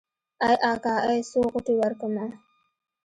ای 0.47 0.55
اکا 0.71 0.95
ای 1.09 1.19
څو 1.29 1.39
غوټې 1.51 1.73
ورکمه. 1.77 2.25